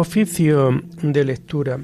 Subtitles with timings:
[0.00, 1.78] Oficio de lectura.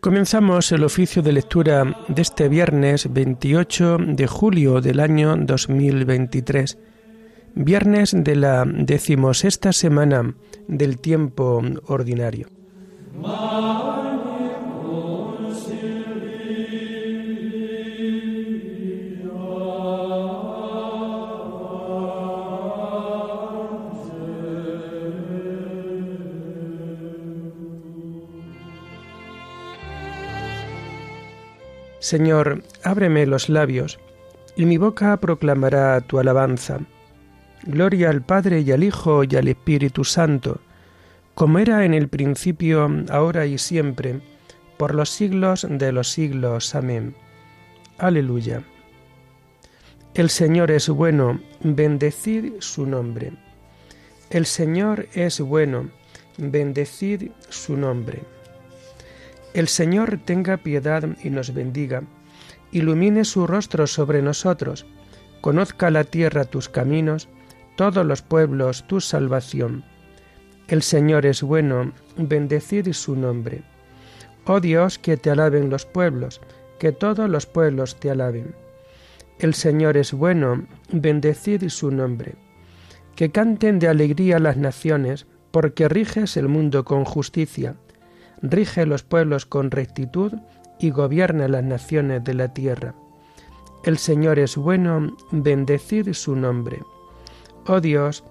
[0.00, 6.76] Comenzamos el oficio de lectura de este viernes 28 de julio del año 2023
[7.54, 10.34] Viernes de la decimosexta semana
[10.68, 12.48] del tiempo ordinario.
[31.98, 33.98] Señor, ábreme los labios,
[34.56, 36.80] y mi boca proclamará tu alabanza.
[37.64, 40.60] Gloria al Padre y al Hijo y al Espíritu Santo,
[41.34, 44.20] como era en el principio, ahora y siempre,
[44.76, 46.74] por los siglos de los siglos.
[46.74, 47.14] Amén.
[47.98, 48.64] Aleluya.
[50.14, 53.32] El Señor es bueno, bendecid su nombre.
[54.30, 55.88] El Señor es bueno,
[56.38, 58.22] bendecid su nombre.
[59.54, 62.02] El Señor tenga piedad y nos bendiga,
[62.72, 64.84] ilumine su rostro sobre nosotros,
[65.40, 67.28] conozca la tierra tus caminos,
[67.76, 69.84] todos los pueblos tu salvación.
[70.68, 73.62] El Señor es bueno, bendecid su nombre.
[74.44, 76.40] Oh Dios, que te alaben los pueblos,
[76.78, 78.54] que todos los pueblos te alaben.
[79.38, 82.34] El Señor es bueno, bendecid su nombre.
[83.16, 87.76] Que canten de alegría las naciones, porque riges el mundo con justicia,
[88.40, 90.32] rige los pueblos con rectitud
[90.78, 92.94] y gobierna las naciones de la tierra.
[93.84, 96.80] El Señor es bueno, bendecid su nombre.
[97.66, 98.24] Oh Dios,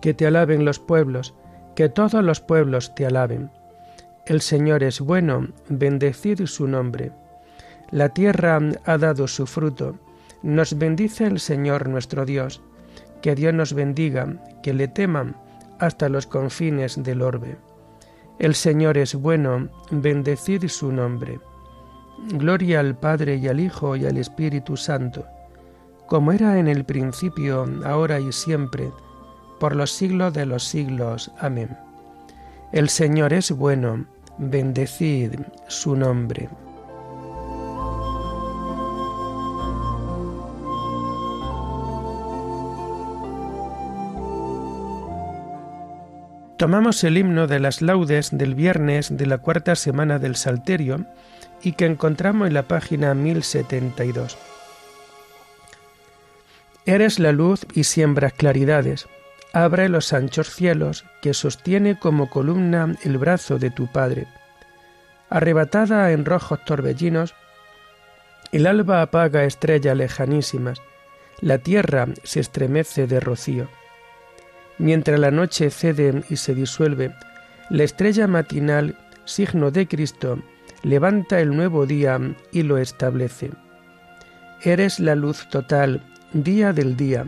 [0.00, 1.34] que te alaben los pueblos,
[1.74, 3.50] que todos los pueblos te alaben.
[4.24, 7.12] El Señor es bueno, bendecid su nombre.
[7.90, 9.96] La tierra ha dado su fruto.
[10.42, 12.62] Nos bendice el Señor nuestro Dios.
[13.20, 15.36] Que Dios nos bendiga, que le teman
[15.78, 17.58] hasta los confines del orbe.
[18.38, 21.38] El Señor es bueno, bendecid su nombre.
[22.34, 25.26] Gloria al Padre y al Hijo y al Espíritu Santo
[26.12, 28.92] como era en el principio, ahora y siempre,
[29.58, 31.30] por los siglos de los siglos.
[31.38, 31.74] Amén.
[32.70, 34.04] El Señor es bueno,
[34.36, 35.32] bendecid
[35.68, 36.50] su nombre.
[46.58, 51.06] Tomamos el himno de las laudes del viernes de la cuarta semana del Salterio
[51.62, 54.51] y que encontramos en la página 1072.
[56.84, 59.06] Eres la luz y siembras claridades.
[59.52, 64.26] Abre los anchos cielos que sostiene como columna el brazo de tu Padre.
[65.30, 67.34] Arrebatada en rojos torbellinos,
[68.50, 70.80] el alba apaga estrellas lejanísimas,
[71.40, 73.68] la tierra se estremece de rocío.
[74.78, 77.14] Mientras la noche cede y se disuelve,
[77.70, 80.42] la estrella matinal, signo de Cristo,
[80.82, 82.18] levanta el nuevo día
[82.50, 83.52] y lo establece.
[84.62, 87.26] Eres la luz total, día del día,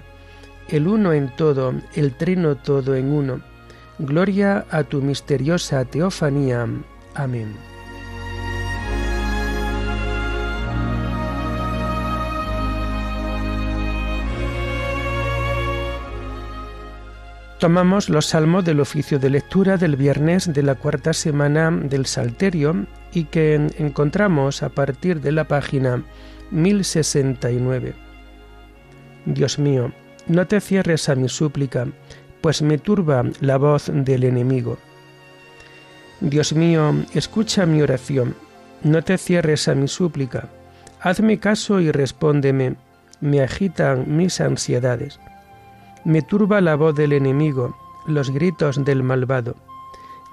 [0.69, 3.41] el uno en todo, el trino todo en uno.
[3.99, 6.67] Gloria a tu misteriosa teofanía.
[7.15, 7.55] Amén.
[17.65, 22.87] Tomamos los salmos del oficio de lectura del viernes de la cuarta semana del Salterio
[23.13, 26.03] y que encontramos a partir de la página
[26.51, 28.04] 1069.
[29.27, 29.93] Dios mío,
[30.27, 31.87] no te cierres a mi súplica,
[32.41, 34.79] pues me turba la voz del enemigo.
[36.21, 38.35] Dios mío, escucha mi oración,
[38.83, 40.49] no te cierres a mi súplica,
[41.01, 42.77] hazme caso y respóndeme,
[43.21, 45.19] me agitan mis ansiedades.
[46.05, 47.75] Me turba la voz del enemigo,
[48.07, 49.57] los gritos del malvado.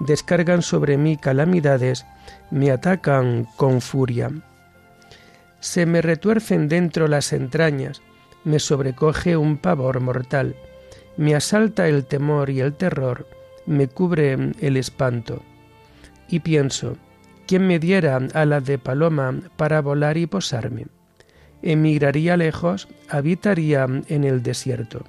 [0.00, 2.04] Descargan sobre mí calamidades,
[2.50, 4.30] me atacan con furia.
[5.60, 8.02] Se me retuercen dentro las entrañas,
[8.44, 10.56] me sobrecoge un pavor mortal,
[11.16, 13.26] me asalta el temor y el terror,
[13.66, 15.42] me cubre el espanto.
[16.28, 16.96] Y pienso,
[17.46, 20.86] ¿quién me diera alas de paloma para volar y posarme?
[21.62, 25.04] Emigraría lejos, habitaría en el desierto.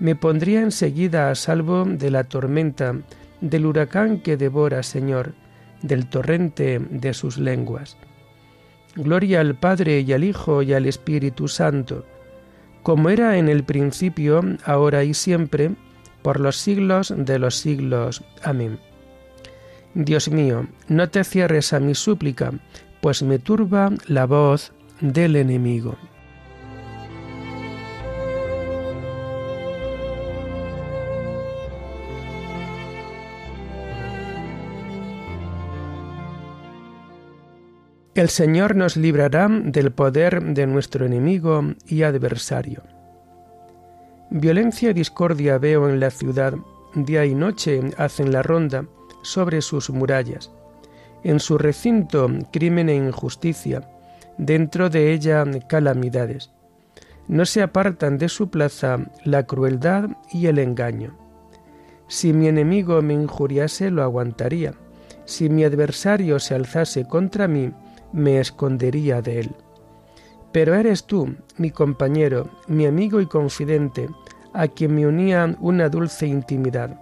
[0.00, 2.96] Me pondría enseguida a salvo de la tormenta,
[3.40, 5.34] del huracán que devora, Señor,
[5.82, 7.96] del torrente de sus lenguas.
[8.96, 12.06] Gloria al Padre y al Hijo y al Espíritu Santo,
[12.84, 15.72] como era en el principio, ahora y siempre,
[16.22, 18.22] por los siglos de los siglos.
[18.42, 18.78] Amén.
[19.94, 22.52] Dios mío, no te cierres a mi súplica,
[23.00, 25.96] pues me turba la voz del enemigo.
[38.14, 42.84] El Señor nos librará del poder de nuestro enemigo y adversario.
[44.30, 46.54] Violencia y discordia veo en la ciudad,
[46.94, 48.84] día y noche hacen la ronda
[49.22, 50.52] sobre sus murallas.
[51.24, 53.82] En su recinto crimen e injusticia,
[54.38, 56.52] dentro de ella calamidades.
[57.26, 61.18] No se apartan de su plaza la crueldad y el engaño.
[62.06, 64.74] Si mi enemigo me injuriase, lo aguantaría.
[65.24, 67.72] Si mi adversario se alzase contra mí,
[68.14, 69.56] me escondería de él.
[70.52, 74.08] Pero eres tú, mi compañero, mi amigo y confidente,
[74.52, 77.00] a quien me unía una dulce intimidad.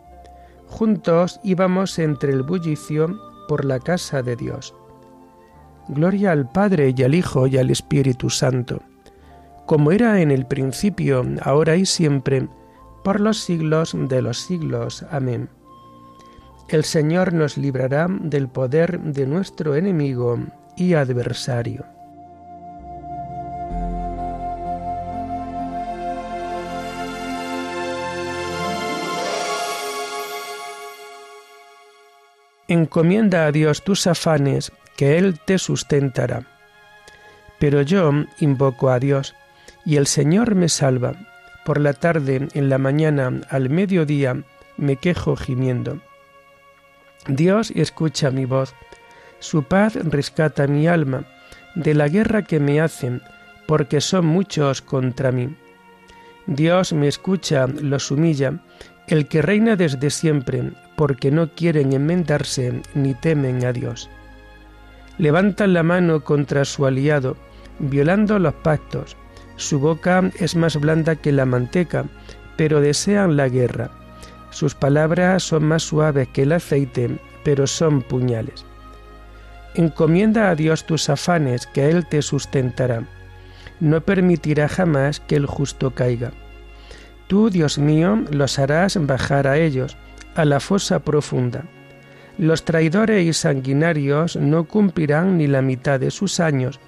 [0.68, 3.14] Juntos íbamos entre el bullicio
[3.46, 4.74] por la casa de Dios.
[5.88, 8.80] Gloria al Padre y al Hijo y al Espíritu Santo,
[9.66, 12.48] como era en el principio, ahora y siempre,
[13.04, 15.04] por los siglos de los siglos.
[15.10, 15.50] Amén.
[16.68, 20.38] El Señor nos librará del poder de nuestro enemigo
[20.92, 21.84] adversario.
[32.68, 36.46] Encomienda a Dios tus afanes, que Él te sustentará.
[37.58, 39.34] Pero yo invoco a Dios,
[39.84, 41.14] y el Señor me salva.
[41.64, 44.42] Por la tarde, en la mañana, al mediodía,
[44.76, 46.00] me quejo gimiendo.
[47.28, 48.74] Dios escucha mi voz
[49.42, 51.24] su paz rescata mi alma
[51.74, 53.20] de la guerra que me hacen,
[53.66, 55.56] porque son muchos contra mí.
[56.46, 58.62] Dios me escucha, los humilla,
[59.08, 64.08] el que reina desde siempre, porque no quieren enmendarse ni temen a Dios.
[65.18, 67.36] Levantan la mano contra su aliado,
[67.80, 69.16] violando los pactos.
[69.56, 72.04] Su boca es más blanda que la manteca,
[72.56, 73.90] pero desean la guerra.
[74.50, 78.64] Sus palabras son más suaves que el aceite, pero son puñales.
[79.74, 83.04] Encomienda a Dios tus afanes, que Él te sustentará.
[83.80, 86.32] No permitirá jamás que el justo caiga.
[87.26, 89.96] Tú, Dios mío, los harás bajar a ellos,
[90.34, 91.64] a la fosa profunda.
[92.38, 96.80] Los traidores y sanguinarios no cumplirán ni la mitad de sus años,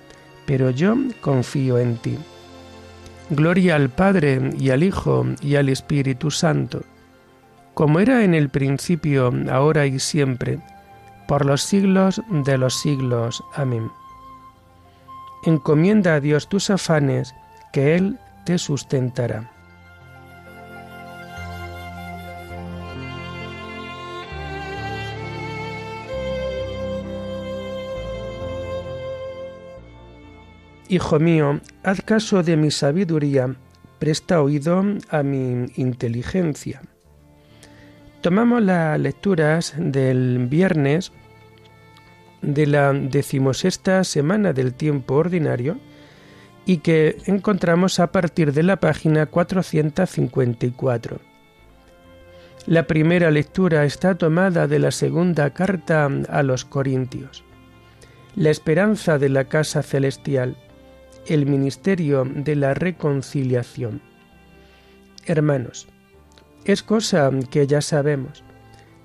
[0.47, 2.19] pero yo confío en ti.
[3.31, 6.83] Gloria al Padre y al Hijo y al Espíritu Santo,
[7.73, 10.59] como era en el principio, ahora y siempre,
[11.27, 13.43] por los siglos de los siglos.
[13.55, 13.91] Amén.
[15.45, 17.35] Encomienda a Dios tus afanes,
[17.73, 19.51] que Él te sustentará.
[30.89, 33.57] Hijo mío, haz caso de mi sabiduría,
[33.99, 36.83] presta oído a mi inteligencia.
[38.25, 41.13] Tomamos las lecturas del viernes
[42.41, 45.77] de la decimosexta semana del tiempo ordinario
[46.65, 51.21] y que encontramos a partir de la página 454.
[52.65, 57.45] La primera lectura está tomada de la segunda carta a los Corintios.
[58.37, 60.57] La esperanza de la casa celestial,
[61.27, 64.01] el ministerio de la reconciliación.
[65.27, 65.89] Hermanos,
[66.65, 68.43] es cosa que ya sabemos.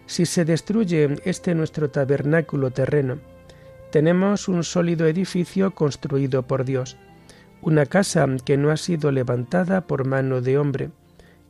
[0.06, 3.20] Si se destruye este nuestro tabernáculo terreno,
[3.92, 6.98] tenemos un sólido edificio construido por Dios,
[7.62, 10.90] una casa que no ha sido levantada por mano de hombre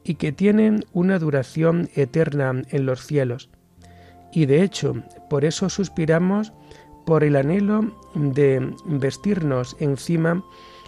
[0.04, 3.50] y que tiene una duración eterna en los cielos.
[4.34, 6.54] Y de hecho, por eso suspiramos
[7.06, 10.44] por el anhelo de vestirnos encima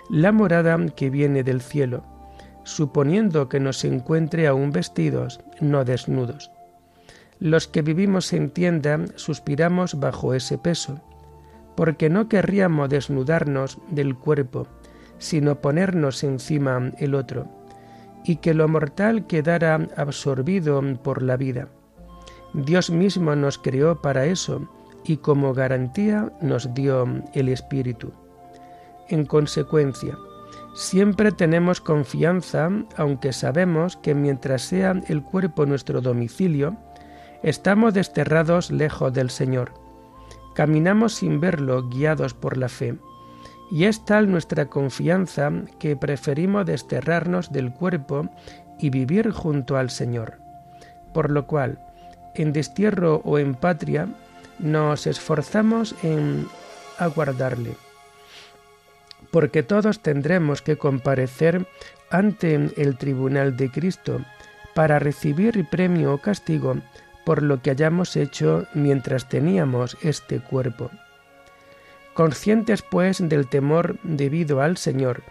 [0.10, 2.11] la morada que viene del cielo
[2.64, 6.52] suponiendo que nos encuentre aún vestidos, no desnudos.
[7.40, 11.02] Los que vivimos en tienda suspiramos bajo ese peso,
[11.76, 14.68] porque no querríamos desnudarnos del cuerpo,
[15.18, 17.48] sino ponernos encima el otro,
[18.24, 21.68] y que lo mortal quedara absorbido por la vida.
[22.54, 24.70] Dios mismo nos creó para eso,
[25.04, 28.14] y como garantía nos dio el Espíritu.
[29.10, 30.16] En consecuencia,
[30.74, 36.78] Siempre tenemos confianza, aunque sabemos que mientras sea el cuerpo nuestro domicilio,
[37.44, 39.74] estamos desterrados lejos del Señor.
[40.56, 42.98] Caminamos sin verlo, guiados por la fe,
[43.74, 45.50] Y es tal nuestra confianza
[45.80, 48.30] que preferimos desterrarnos del cuerpo
[48.80, 50.40] y vivir junto al Señor.
[51.14, 51.80] Por lo cual,
[52.36, 54.10] en destierro o en patria,
[54.60, 56.48] nos esforzamos en
[56.98, 57.78] aguardarle.
[59.32, 61.66] Porque todos tendremos que comparecer
[62.10, 64.22] ante el tribunal de Cristo
[64.74, 66.76] para recibir premio o castigo
[67.26, 70.92] por lo que hayamos hecho mientras teníamos este cuerpo.
[72.14, 75.24] Conscientes, pues, del temor debido al Señor,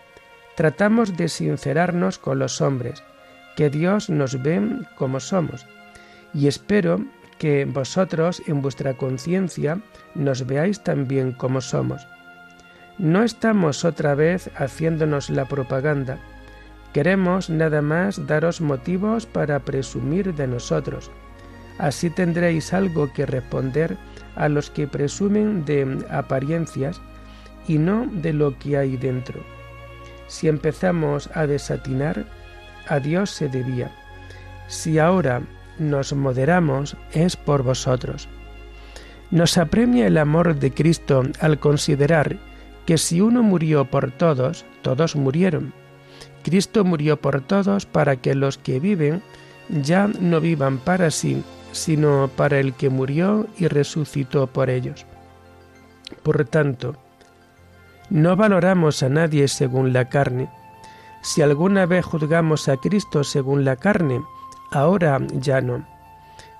[0.56, 3.02] tratamos de sincerarnos con los hombres,
[3.56, 4.62] que Dios nos ve
[4.96, 5.66] como somos,
[6.32, 7.04] y espero
[7.38, 9.80] que vosotros en vuestra conciencia
[10.14, 12.06] nos veáis también como somos.
[13.00, 16.18] No estamos otra vez haciéndonos la propaganda,
[16.92, 21.10] queremos nada más daros motivos para presumir de nosotros,
[21.80, 23.96] Así tendréis algo que responder
[24.36, 27.00] a los que presumen de apariencias
[27.66, 29.40] y no de lo que hay dentro.
[30.26, 32.26] Si empezamos a desatinar,
[32.86, 33.90] a Dios se debía.
[34.68, 35.40] Si ahora
[35.78, 38.28] nos moderamos, es por vosotros.
[39.30, 42.36] Nos apremia el amor de Cristo al considerar
[42.90, 45.72] que si uno murió por todos, todos murieron.
[46.42, 49.22] Cristo murió por todos para que los que viven
[49.68, 55.06] ya no vivan para sí, sino para el que murió y resucitó por ellos.
[56.24, 56.96] Por tanto,
[58.08, 60.50] no valoramos a nadie según la carne.
[61.22, 64.20] Si alguna vez juzgamos a Cristo según la carne,
[64.72, 65.86] ahora ya no.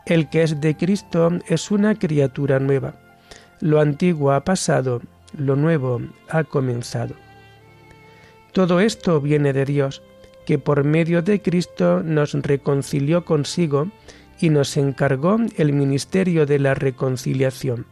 [0.07, 2.95] El que es de Cristo es una criatura nueva.
[3.59, 5.03] Lo antiguo ha pasado,
[5.37, 7.15] lo nuevo ha comenzado.
[8.53, 10.03] Todo esto viene de Dios,
[10.45, 13.89] que por medio de Cristo nos reconcilió consigo
[14.41, 17.87] y nos encargó el ministerio de la reconciliación.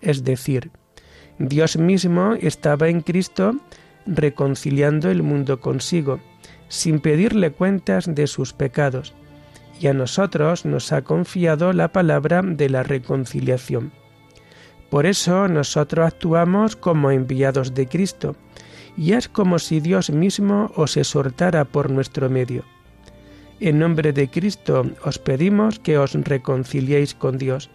[0.00, 0.70] Es decir,
[1.38, 3.56] Dios mismo estaba en Cristo
[4.06, 6.20] reconciliando el mundo consigo,
[6.68, 9.14] sin pedirle cuentas de sus pecados,
[9.80, 13.92] y a nosotros nos ha confiado la palabra de la reconciliación.
[14.94, 18.36] Por eso nosotros actuamos como enviados de Cristo,
[18.96, 22.62] y es como si Dios mismo os exhortara por nuestro medio.
[23.58, 27.70] En nombre de Cristo os pedimos que os reconciliéis con Dios.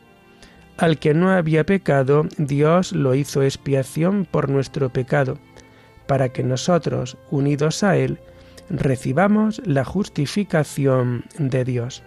[0.77, 5.39] Al que no había pecado, Dios lo hizo expiación por nuestro pecado,
[6.07, 8.17] para que nosotros, unidos a Él,
[8.69, 12.01] recibamos la justificación de Dios.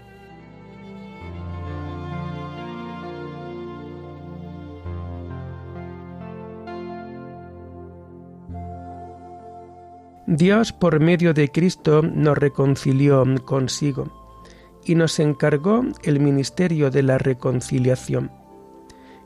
[10.34, 14.06] Dios por medio de Cristo nos reconcilió consigo
[14.82, 18.30] y nos encargó el ministerio de la reconciliación.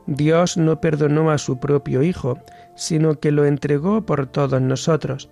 [0.05, 2.39] Dios no perdonó a su propio Hijo,
[2.75, 5.29] sino que lo entregó por todos nosotros,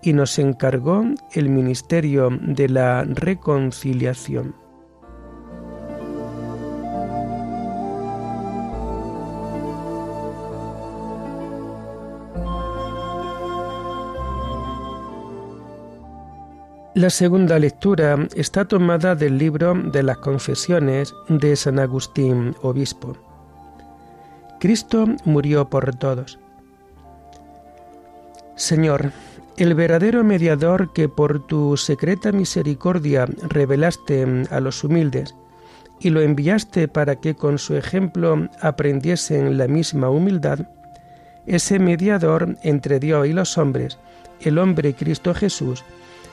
[0.00, 4.54] y nos encargó el ministerio de la reconciliación.
[17.00, 23.16] La segunda lectura está tomada del libro de las confesiones de San Agustín, obispo.
[24.58, 26.38] Cristo murió por todos.
[28.54, 29.12] Señor,
[29.56, 35.34] el verdadero mediador que por tu secreta misericordia revelaste a los humildes
[36.00, 40.68] y lo enviaste para que con su ejemplo aprendiesen la misma humildad,
[41.46, 43.98] ese mediador entre Dios y los hombres,
[44.42, 45.82] el hombre Cristo Jesús,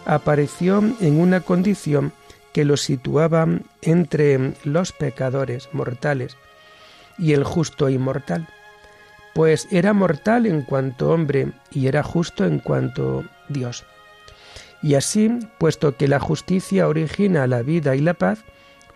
[0.08, 2.14] apareció en una condición
[2.54, 3.46] que lo situaba
[3.82, 6.38] entre los pecadores mortales
[7.20, 8.48] y el justo inmortal,
[9.36, 13.86] pues era mortal en cuanto hombre y era justo en cuanto Dios.
[14.82, 18.40] Y así, puesto que la justicia origina la vida y la paz,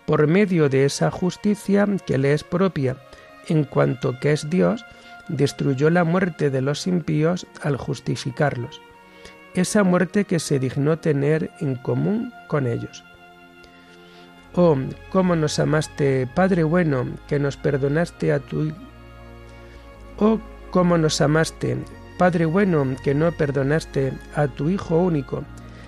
[0.06, 2.96] por medio de esa justicia que le es propia
[3.48, 4.84] en cuanto que es Dios,
[5.28, 8.80] destruyó la muerte de los impíos al justificarlos
[9.54, 13.04] esa muerte que se dignó tener en común con ellos.
[14.54, 14.76] Oh,
[15.10, 18.72] cómo nos amaste, Padre bueno, que nos perdonaste a tu
[20.18, 20.38] Oh,
[20.70, 21.78] cómo nos amaste,
[22.18, 25.42] Padre bueno, que no perdonaste a tu Hijo único,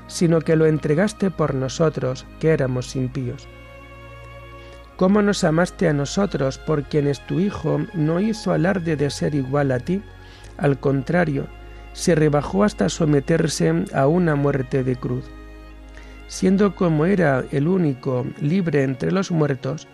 [0.07, 3.47] sino que lo entregaste por nosotros, que éramos impíos.
[4.97, 9.73] Cómo nos amaste a nosotros, por quienes tu Hijo no hizo alarde de ser igual
[9.73, 10.03] a ti,
[10.57, 11.47] al contrario,
[11.95, 15.25] se rebajó hasta someterse a una muerte de cruz.
[16.27, 19.87] Siendo como era el único libre entre los muertos,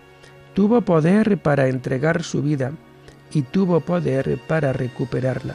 [0.55, 2.73] tuvo poder para entregar su vida
[3.33, 5.55] y tuvo poder para recuperarla.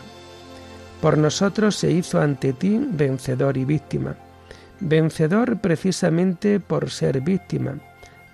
[1.02, 4.16] Por nosotros se hizo ante ti vencedor y víctima.
[4.80, 7.76] Vencedor precisamente por ser víctima.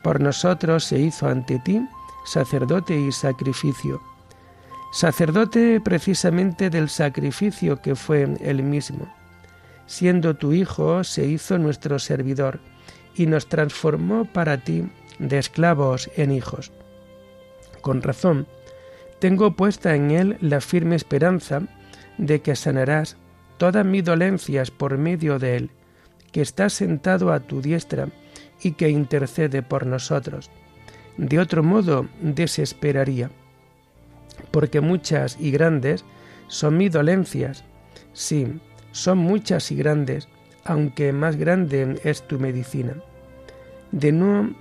[0.03, 1.81] Por nosotros se hizo ante ti
[2.25, 4.01] sacerdote y sacrificio.
[4.91, 9.07] Sacerdote precisamente del sacrificio que fue él mismo.
[9.85, 12.59] Siendo tu Hijo, se hizo nuestro servidor
[13.15, 14.83] y nos transformó para ti
[15.17, 16.71] de esclavos en hijos.
[17.81, 18.47] Con razón,
[19.19, 21.61] tengo puesta en él la firme esperanza
[22.17, 23.15] de que sanarás
[23.57, 25.69] todas mis dolencias por medio de él,
[26.31, 28.09] que está sentado a tu diestra
[28.61, 30.49] y que intercede por nosotros.
[31.17, 33.29] De otro modo desesperaría,
[34.51, 36.05] porque muchas y grandes
[36.47, 37.63] son mis dolencias.
[38.13, 38.59] Sí,
[38.91, 40.27] son muchas y grandes,
[40.65, 42.95] aunque más grande es tu medicina.
[43.91, 44.53] De no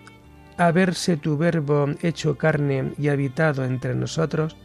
[0.57, 4.57] haberse tu verbo hecho carne y habitado entre nosotros,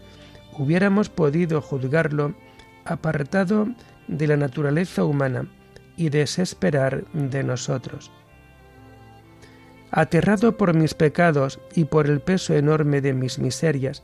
[0.57, 2.35] hubiéramos podido juzgarlo
[2.83, 3.67] apartado
[4.07, 5.49] de la naturaleza humana
[5.97, 8.11] y desesperar de nosotros.
[9.91, 14.03] Aterrado por mis pecados y por el peso enorme de mis miserias,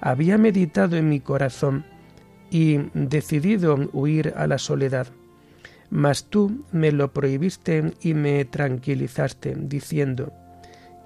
[0.00, 1.84] había meditado en mi corazón
[2.50, 5.08] y decidido huir a la soledad.
[5.90, 10.32] Mas tú me lo prohibiste y me tranquilizaste, diciendo,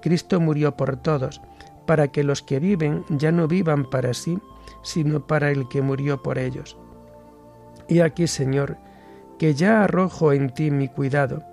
[0.01, 1.41] Cristo murió por todos,
[1.85, 4.39] para que los que viven ya no vivan para sí,
[4.83, 6.77] sino para el que murió por ellos.
[7.87, 8.77] Y aquí, Señor,
[9.37, 11.43] que ya arrojo en ti mi cuidado,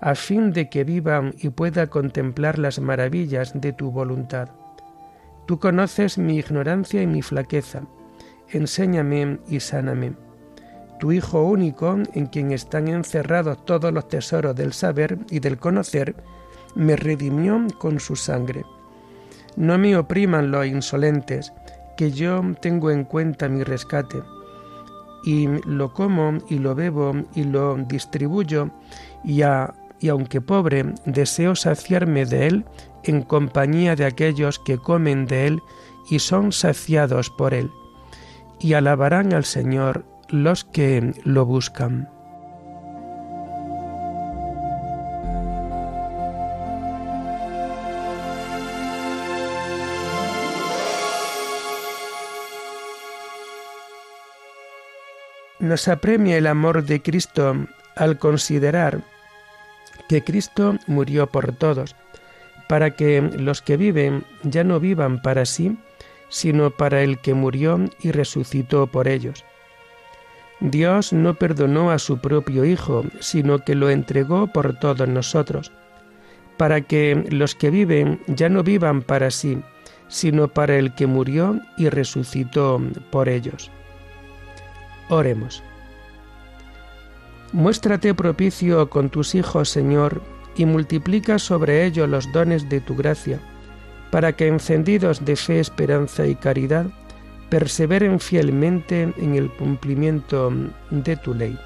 [0.00, 4.48] a fin de que viva y pueda contemplar las maravillas de tu voluntad.
[5.46, 7.82] Tú conoces mi ignorancia y mi flaqueza,
[8.50, 10.12] enséñame y sáname.
[11.00, 16.14] Tu Hijo único, en quien están encerrados todos los tesoros del saber y del conocer,
[16.76, 18.64] me redimió con su sangre.
[19.56, 21.52] No me opriman los insolentes,
[21.96, 24.22] que yo tengo en cuenta mi rescate,
[25.24, 28.70] y lo como y lo bebo y lo distribuyo,
[29.24, 29.42] y,
[30.00, 32.64] y aunque pobre, deseo saciarme de él
[33.04, 35.62] en compañía de aquellos que comen de él
[36.08, 37.70] y son saciados por él,
[38.60, 42.08] y alabarán al Señor los que lo buscan.
[55.62, 57.54] nos apremia el amor de Cristo
[57.94, 59.00] al considerar
[60.08, 61.94] que Cristo murió por todos,
[62.68, 65.76] para que los que viven ya no vivan para sí,
[66.28, 69.44] sino para el que murió y resucitó por ellos.
[70.60, 75.72] Dios no perdonó a su propio Hijo, sino que lo entregó por todos nosotros,
[76.56, 79.60] para que los que viven ya no vivan para sí,
[80.08, 83.70] sino para el que murió y resucitó por ellos.
[85.08, 85.62] Oremos.
[87.52, 90.22] Muéstrate propicio con tus hijos, Señor,
[90.56, 93.38] y multiplica sobre ellos los dones de tu gracia,
[94.10, 96.86] para que encendidos de fe, esperanza y caridad,
[97.48, 100.52] perseveren fielmente en el cumplimiento
[100.90, 101.58] de tu ley.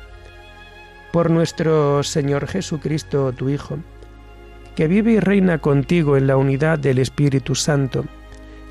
[1.13, 3.79] Por nuestro Señor Jesucristo, tu Hijo,
[4.75, 8.05] que vive y reina contigo en la unidad del Espíritu Santo,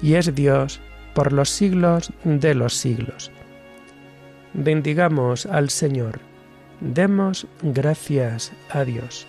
[0.02, 0.80] y es Dios
[1.14, 3.32] por los siglos de los siglos.
[4.54, 6.20] Bendigamos al Señor.
[6.82, 9.26] Demos gracias a Dios.